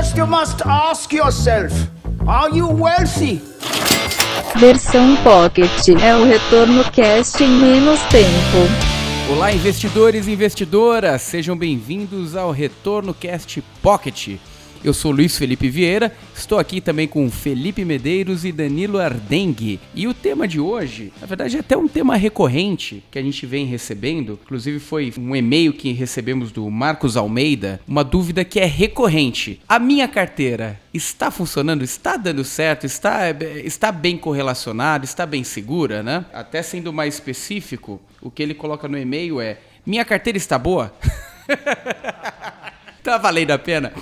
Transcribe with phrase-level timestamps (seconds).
[0.00, 1.72] First, you must ask yourself
[2.26, 3.42] Are you wealthy?
[4.58, 9.30] Versão Pocket é o retorno cast em menos tempo.
[9.30, 14.38] Olá, investidores e investidoras, sejam bem-vindos ao Retorno Cast Pocket.
[14.82, 19.78] Eu sou Luiz Felipe Vieira, estou aqui também com Felipe Medeiros e Danilo Ardengue.
[19.94, 23.44] E o tema de hoje, na verdade, é até um tema recorrente que a gente
[23.44, 24.40] vem recebendo.
[24.42, 29.60] Inclusive, foi um e-mail que recebemos do Marcos Almeida, uma dúvida que é recorrente.
[29.68, 31.84] A minha carteira está funcionando?
[31.84, 32.86] Está dando certo?
[32.86, 33.30] Está,
[33.62, 35.04] está bem correlacionada?
[35.04, 36.24] Está bem segura, né?
[36.32, 40.90] Até sendo mais específico, o que ele coloca no e-mail é: Minha carteira está boa?
[43.04, 43.92] tá valendo a pena?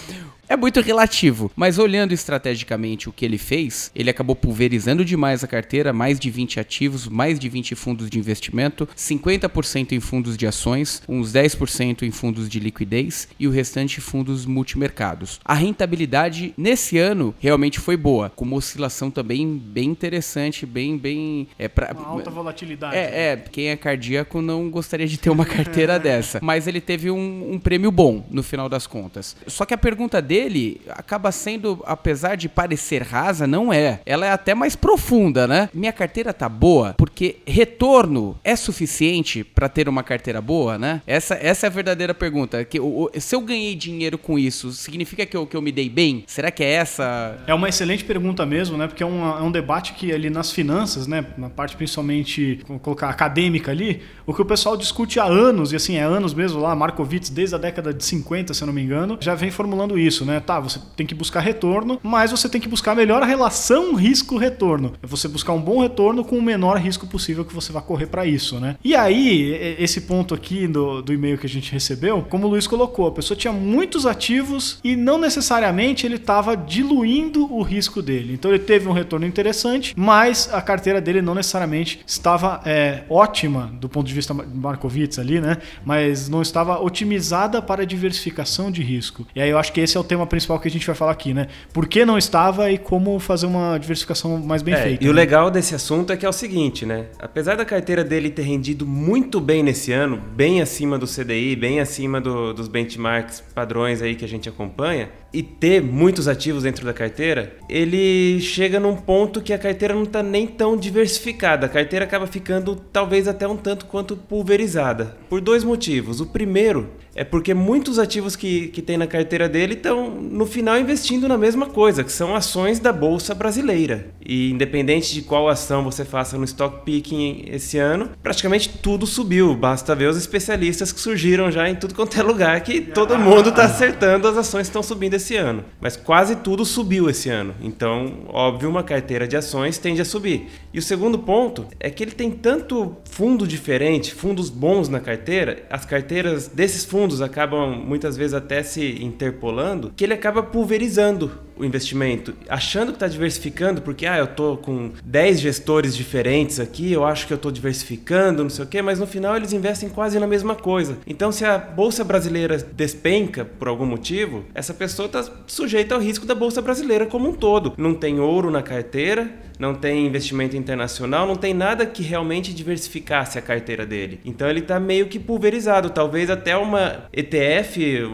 [0.51, 5.47] É muito relativo, mas olhando estrategicamente o que ele fez, ele acabou pulverizando demais a
[5.47, 10.47] carteira, mais de 20 ativos, mais de 20 fundos de investimento, 50% em fundos de
[10.47, 15.39] ações, uns 10% em fundos de liquidez e o restante fundos multimercados.
[15.45, 21.47] A rentabilidade nesse ano realmente foi boa, com uma oscilação também bem interessante, bem bem
[21.59, 22.97] é pra, uma alta volatilidade.
[22.97, 27.11] É, é, quem é cardíaco não gostaria de ter uma carteira dessa, mas ele teve
[27.11, 29.37] um, um prêmio bom no final das contas.
[29.47, 34.01] Só que a pergunta dele dele acaba sendo, apesar de parecer rasa, não é.
[34.07, 35.69] Ela é até mais profunda, né?
[35.75, 41.03] Minha carteira tá boa porque retorno é suficiente para ter uma carteira boa, né?
[41.07, 42.65] Essa, essa é a verdadeira pergunta.
[42.65, 45.89] Que, o, se eu ganhei dinheiro com isso, significa que eu, que eu me dei
[45.89, 46.25] bem?
[46.27, 47.39] Será que é essa?
[47.47, 48.87] É uma excelente pergunta mesmo, né?
[48.87, 51.25] Porque é, uma, é um debate que ali nas finanças, né?
[51.37, 55.77] Na parte principalmente, vamos colocar, acadêmica ali, o que o pessoal discute há anos, e
[55.77, 58.83] assim, é anos mesmo lá, Markowitz, desde a década de 50, se eu não me
[58.83, 60.41] engano, já vem formulando isso, né?
[60.41, 64.93] Tá, você tem que buscar retorno, mas você tem que buscar a melhor relação risco-retorno.
[65.03, 68.07] É você buscar um bom retorno com o menor risco possível que você vai correr
[68.07, 68.77] para isso, né?
[68.85, 72.67] E aí, esse ponto aqui do, do e-mail que a gente recebeu, como o Luiz
[72.67, 78.35] colocou, a pessoa tinha muitos ativos e não necessariamente ele estava diluindo o risco dele.
[78.35, 83.73] Então ele teve um retorno interessante, mas a carteira dele não necessariamente estava é, ótima
[83.81, 85.59] do ponto de vista Markowitz ali, né?
[85.85, 89.27] Mas não estava otimizada para diversificação de risco.
[89.35, 91.13] E aí eu acho que esse é o tema principal que a gente vai falar
[91.13, 91.49] aqui, né?
[91.73, 95.05] Por que não estava e como fazer uma diversificação mais bem é, feita.
[95.05, 95.11] E né?
[95.11, 97.07] o legal desse assunto é que é o seguinte, né?
[97.19, 101.81] Apesar da carteira dele ter rendido muito bem nesse ano, bem acima do CDI, bem
[101.81, 106.85] acima do, dos benchmarks padrões aí que a gente acompanha, e ter muitos ativos dentro
[106.85, 111.67] da carteira, ele chega num ponto que a carteira não está nem tão diversificada.
[111.67, 115.17] A carteira acaba ficando talvez até um tanto quanto pulverizada.
[115.29, 116.21] Por dois motivos.
[116.21, 120.79] O primeiro é porque muitos ativos que, que tem na carteira dele estão, no final,
[120.79, 124.13] investindo na mesma coisa, que são ações da Bolsa Brasileira.
[124.25, 129.57] E independente de qual ação você faça no stock picking esse ano, praticamente tudo subiu.
[129.57, 133.49] Basta ver os especialistas que surgiram já em tudo quanto é lugar, que todo mundo
[133.49, 135.65] está acertando as ações que estão subindo esse ano.
[135.81, 137.53] Mas quase tudo subiu esse ano.
[137.61, 140.47] Então, óbvio, uma carteira de ações tende a subir.
[140.73, 145.67] E o segundo ponto é que ele tem tanto fundo diferente, fundos bons na carteira,
[145.69, 151.31] as carteiras desses fundos fundos acabam muitas vezes até se interpolando, que ele acaba pulverizando
[151.59, 156.93] o investimento, achando que está diversificando, porque ah, eu tô com 10 gestores diferentes aqui,
[156.93, 159.89] eu acho que eu estou diversificando, não sei o quê, mas no final eles investem
[159.89, 160.99] quase na mesma coisa.
[161.07, 166.27] Então, se a bolsa brasileira despenca por algum motivo, essa pessoa está sujeita ao risco
[166.27, 167.75] da bolsa brasileira como um todo.
[167.77, 173.39] Não tem ouro na carteira, não tem investimento internacional, não tem nada que realmente diversificasse
[173.39, 174.21] a carteira dele.
[174.25, 175.91] Então ele está meio que pulverizado.
[175.91, 178.05] Talvez até uma ETF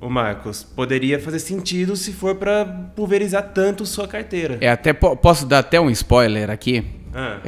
[0.00, 2.64] o Marcos, poderia fazer sentido se for para
[2.94, 4.58] pulverizar tanto sua carteira.
[4.60, 6.84] É, até posso dar até um spoiler aqui.
[7.14, 7.40] Ah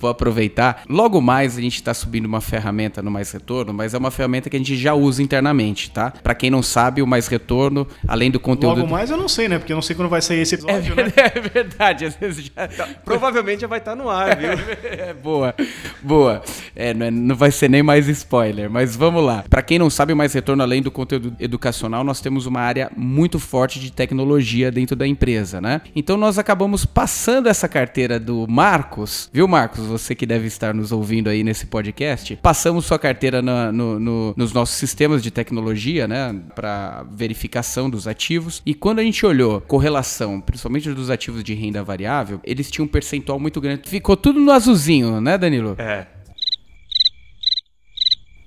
[0.00, 0.82] vou aproveitar.
[0.88, 4.48] Logo mais a gente está subindo uma ferramenta no Mais Retorno, mas é uma ferramenta
[4.48, 6.10] que a gente já usa internamente, tá?
[6.10, 8.80] Para quem não sabe, o Mais Retorno, além do conteúdo.
[8.80, 9.58] Logo mais eu não sei, né?
[9.58, 11.30] Porque eu não sei quando vai sair esse episódio, é verdade, né?
[11.40, 12.68] É verdade, às vezes já.
[12.68, 14.50] Tá, provavelmente já vai estar tá no ar, viu?
[14.82, 15.54] é, boa,
[16.02, 16.42] boa.
[16.74, 19.44] É, não, é, não vai ser nem mais spoiler, mas vamos lá.
[19.48, 22.90] Para quem não sabe, o Mais Retorno, além do conteúdo educacional, nós temos uma área
[22.96, 25.80] muito forte de tecnologia dentro da empresa, né?
[25.94, 29.89] Então nós acabamos passando essa carteira do Marcos, viu, Marcos?
[29.90, 34.34] Você que deve estar nos ouvindo aí nesse podcast, passamos sua carteira no, no, no,
[34.36, 38.62] nos nossos sistemas de tecnologia, né, para verificação dos ativos.
[38.64, 42.88] E quando a gente olhou correlação, principalmente dos ativos de renda variável, eles tinham um
[42.88, 43.88] percentual muito grande.
[43.88, 45.76] Ficou tudo no azulzinho, né, Danilo?
[45.78, 46.06] É.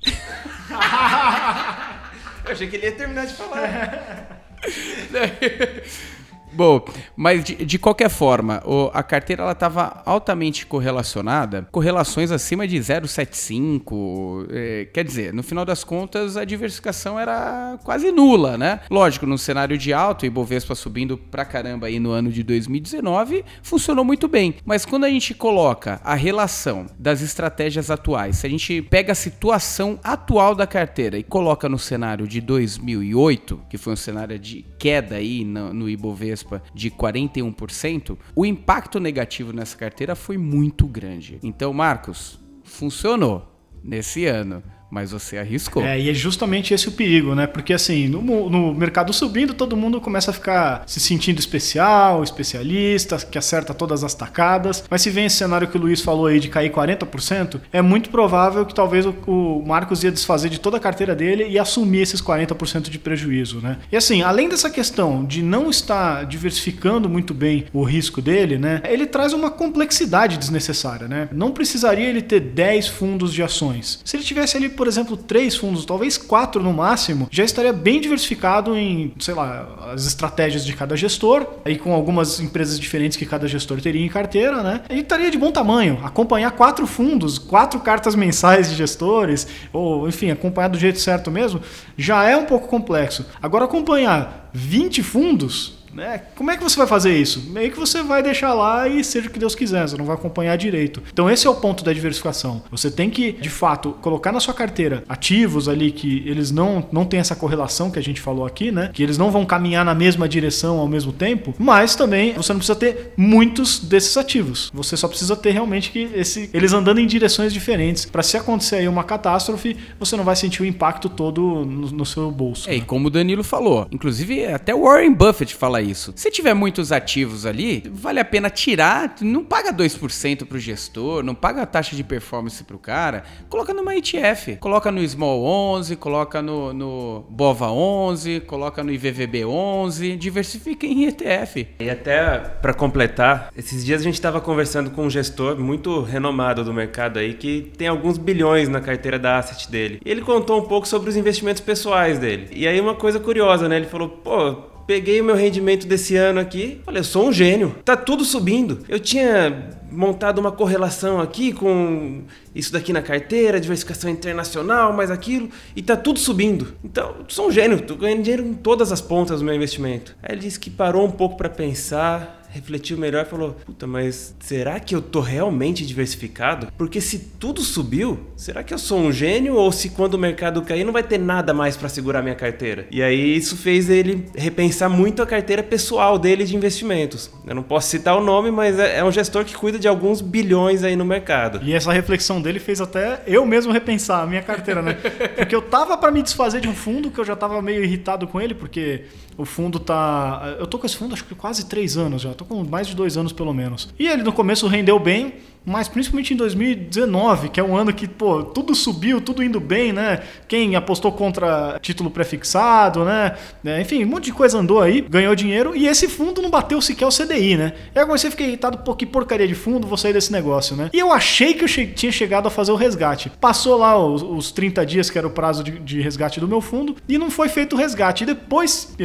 [2.45, 4.43] Eu achei que ele ia terminar de falar.
[6.55, 6.83] Bom,
[7.15, 12.77] mas de, de qualquer forma, o- a carteira ela estava altamente correlacionada, correlações acima de
[12.79, 14.45] 0,75.
[14.51, 18.81] eh, quer dizer, no final das contas, a diversificação era quase nula, né?
[18.89, 23.43] Lógico, num cenário de alto, e Bovespa subindo pra caramba aí no ano de 2019,
[23.61, 24.55] funcionou muito bem.
[24.65, 29.15] Mas quando a gente coloca a relação das estratégias atuais, se a gente pega a
[29.15, 34.65] situação atual da carteira e coloca no cenário de 2008, que foi um cenário de
[34.77, 36.42] queda aí no, no Ibovespa
[36.73, 41.39] de 41%, o impacto negativo nessa carteira foi muito grande.
[41.43, 43.49] Então, Marcos, funcionou
[43.83, 44.63] nesse ano,
[44.93, 45.83] mas você arriscou.
[45.83, 47.47] É, e é justamente esse o perigo, né?
[47.47, 53.17] Porque assim, no, no mercado subindo, todo mundo começa a ficar se sentindo especial, especialista,
[53.17, 54.83] que acerta todas as tacadas.
[54.87, 58.11] Mas se vem esse cenário que o Luiz falou aí de cair 40%, é muito
[58.11, 62.01] provável que talvez o, o Marcos ia desfazer de toda a carteira dele e assumir
[62.01, 63.77] esses 40% de prejuízo, né?
[63.91, 68.79] E assim, além dessa questão de não estar diversificando muito bem o risco dele, né?
[68.87, 71.29] Ele traz uma complexidade desnecessária, né?
[71.31, 73.99] Não precisaria ele ter 10 fundos de ações.
[74.05, 77.99] Se ele tivesse ali, por exemplo, três fundos, talvez quatro no máximo, já estaria bem
[77.99, 83.25] diversificado em, sei lá, as estratégias de cada gestor, aí com algumas empresas diferentes que
[83.25, 84.81] cada gestor teria em carteira, né?
[84.89, 85.99] E estaria de bom tamanho.
[86.03, 91.61] Acompanhar quatro fundos, quatro cartas mensais de gestores, ou enfim, acompanhar do jeito certo mesmo,
[91.97, 93.25] já é um pouco complexo.
[93.41, 95.82] Agora, acompanhar 20 fundos.
[95.93, 96.21] Né?
[96.35, 97.49] Como é que você vai fazer isso?
[97.49, 100.15] Meio que você vai deixar lá e seja o que Deus quiser, você não vai
[100.15, 101.01] acompanhar direito.
[101.11, 102.63] Então esse é o ponto da diversificação.
[102.71, 107.05] Você tem que, de fato, colocar na sua carteira ativos ali que eles não, não
[107.05, 108.89] têm essa correlação que a gente falou aqui, né?
[108.93, 112.59] Que eles não vão caminhar na mesma direção ao mesmo tempo, mas também você não
[112.59, 114.71] precisa ter muitos desses ativos.
[114.73, 118.77] Você só precisa ter realmente que esse, eles andando em direções diferentes para se acontecer
[118.77, 122.69] aí uma catástrofe, você não vai sentir o impacto todo no, no seu bolso.
[122.69, 122.85] É, e né?
[122.85, 126.13] como o Danilo falou, inclusive até o Warren Buffett fala isso.
[126.15, 131.35] Se tiver muitos ativos ali, vale a pena tirar, não paga 2% pro gestor, não
[131.35, 136.41] paga a taxa de performance pro cara, coloca numa ETF, coloca no Small 11, coloca
[136.41, 141.67] no, no Bova 11, coloca no IVVB 11, diversifica em ETF.
[141.79, 146.63] E até para completar, esses dias a gente estava conversando com um gestor muito renomado
[146.63, 149.99] do mercado aí que tem alguns bilhões na carteira da asset dele.
[150.03, 152.49] E ele contou um pouco sobre os investimentos pessoais dele.
[152.51, 153.77] E aí uma coisa curiosa, né?
[153.77, 157.75] Ele falou: "Pô, Peguei o meu rendimento desse ano aqui, falei, eu sou um gênio,
[157.85, 158.79] tá tudo subindo.
[158.89, 165.49] Eu tinha montado uma correlação aqui com isso daqui na carteira, diversificação internacional, mais aquilo,
[165.75, 166.73] e tá tudo subindo.
[166.83, 170.15] Então, sou um gênio, tô ganhando dinheiro em todas as pontas do meu investimento.
[170.21, 174.35] Aí ele disse que parou um pouco para pensar, refletiu melhor e falou: Puta, mas
[174.39, 176.67] será que eu tô realmente diversificado?
[176.77, 179.55] Porque se tudo subiu, será que eu sou um gênio?
[179.55, 182.87] Ou se quando o mercado cair não vai ter nada mais para segurar minha carteira?
[182.89, 187.29] E aí isso fez ele repensar muito a carteira pessoal dele de investimentos.
[187.45, 190.21] Eu não posso citar o nome, mas é é um gestor que cuida de alguns
[190.21, 191.59] bilhões aí no mercado.
[191.63, 194.93] E essa reflexão dele fez até eu mesmo repensar a minha carteira, né?
[195.35, 198.27] Porque eu tava para me desfazer de um fundo que eu já tava meio irritado
[198.27, 199.05] com ele, porque
[199.37, 200.55] o fundo tá.
[200.59, 202.95] Eu tô com esse fundo acho que quase três anos já, tô com mais de
[202.95, 203.93] dois anos pelo menos.
[203.97, 205.35] E ele no começo rendeu bem,
[205.65, 209.93] mas principalmente em 2019, que é um ano que, pô, tudo subiu, tudo indo bem,
[209.93, 210.21] né?
[210.47, 213.35] Quem apostou contra título prefixado, né?
[213.65, 216.81] É, Enfim, um monte de coisa andou aí, ganhou dinheiro e esse fundo não bateu
[216.81, 217.73] sequer o CDI, né?
[217.95, 220.31] E aí eu comecei a ficar irritado, pô, que porcaria de fundo, vou sair desse
[220.31, 220.89] negócio, né?
[220.93, 223.29] E eu achei que eu che- tinha chegado a fazer o resgate.
[223.39, 226.61] Passou lá os, os 30 dias, que era o prazo de, de resgate do meu
[226.61, 228.23] fundo, e não foi feito o resgate.
[228.23, 228.95] E depois,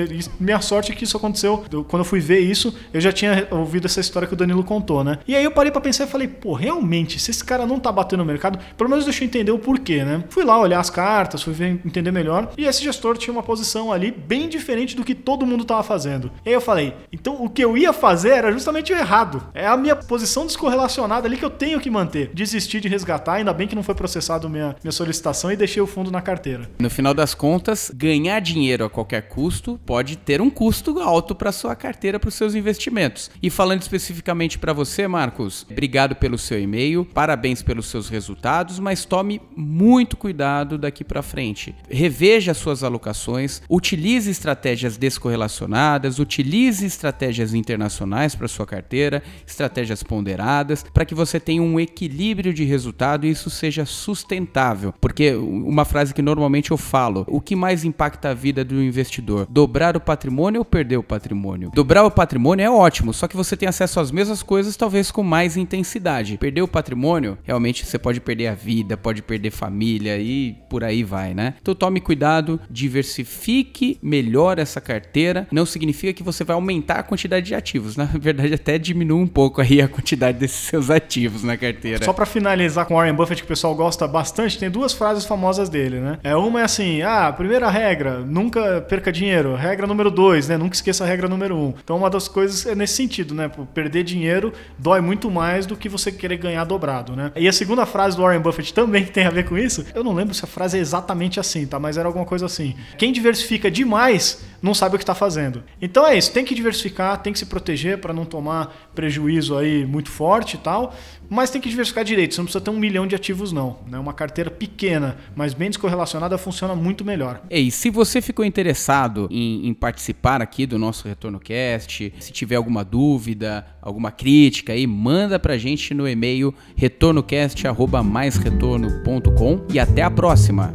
[0.40, 3.46] minha sorte é que isso aconteceu, eu- quando eu fui ver isso, eu já tinha
[3.50, 5.18] ouvido essa história que o Danilo contou, né?
[5.26, 7.90] E aí eu parei pra pensar e falei, pô, realmente, se esse cara não tá
[7.90, 10.24] batendo no mercado, pelo menos deixa eu entender o porquê, né?
[10.28, 13.92] Fui lá olhar as cartas, fui ver, entender melhor, e esse gestor tinha uma posição
[13.92, 16.30] ali bem diferente do que todo mundo tava fazendo.
[16.44, 19.42] E aí eu falei, então o que eu ia fazer era justamente o errado.
[19.54, 22.30] É a minha posição descorrelacionada ali que eu tenho que manter.
[22.32, 25.86] Desistir de resgatar, ainda bem que não foi processado minha, minha solicitação e deixei o
[25.86, 26.70] fundo na carteira.
[26.78, 31.52] No final das contas, ganhar dinheiro a qualquer custo pode ter um custo alto para
[31.52, 33.30] sua carteira, para os seus investimentos.
[33.42, 39.04] E falando especificamente para você, Marcos, obrigado pelo seu e-mail, parabéns pelos seus resultados, mas
[39.04, 41.74] tome muito cuidado daqui para frente.
[41.88, 51.04] Reveja suas alocações, utilize estratégias descorrelacionadas, utilize estratégias internacionais para sua carteira, estratégias ponderadas, para
[51.04, 54.92] que você tenha um equilíbrio de resultado e isso seja sustentável.
[55.00, 59.46] Porque uma frase que normalmente eu falo, o que mais impacta a vida do investidor?
[59.48, 61.70] Dobrar o patrimônio ou perder o patrimônio?
[61.74, 65.10] Dobrar o patrimônio é ótimo, ótimo, só que você tem acesso às mesmas coisas, talvez
[65.10, 66.27] com mais intensidade.
[66.36, 71.02] Perder o patrimônio, realmente você pode perder a vida, pode perder família e por aí
[71.02, 71.54] vai, né?
[71.60, 75.46] Então tome cuidado, diversifique melhor essa carteira.
[75.50, 79.26] Não significa que você vai aumentar a quantidade de ativos, na verdade até diminui um
[79.26, 82.04] pouco aí a quantidade desses seus ativos na carteira.
[82.04, 85.68] Só para finalizar com Warren Buffett, que o pessoal gosta bastante, tem duas frases famosas
[85.68, 86.18] dele, né?
[86.22, 89.54] É uma é assim: ah, primeira regra, nunca perca dinheiro.
[89.54, 90.56] Regra número dois, né?
[90.56, 91.74] Nunca esqueça a regra número um.
[91.82, 93.50] Então, uma das coisas é nesse sentido, né?
[93.74, 97.32] Perder dinheiro dói muito mais do que você querer ganhar dobrado, né?
[97.36, 99.86] E a segunda frase do Warren Buffett também tem a ver com isso.
[99.94, 101.78] Eu não lembro se a frase é exatamente assim, tá?
[101.78, 102.74] Mas era alguma coisa assim.
[102.96, 105.62] Quem diversifica demais não sabe o que está fazendo.
[105.80, 109.86] Então é isso, tem que diversificar, tem que se proteger para não tomar prejuízo aí
[109.86, 110.94] muito forte e tal,
[111.28, 113.78] mas tem que diversificar direito, você não precisa ter um milhão de ativos não.
[113.86, 113.96] Né?
[113.98, 117.42] Uma carteira pequena, mas bem descorrelacionada funciona muito melhor.
[117.50, 122.56] E se você ficou interessado em, em participar aqui do nosso Retorno Cast, se tiver
[122.56, 130.72] alguma dúvida, alguma crítica aí, manda pra gente no e-mail retornocast@maisretorno.com e até a próxima.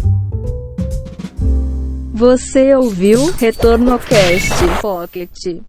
[2.15, 5.63] Você ouviu Retorno Cast Pocket.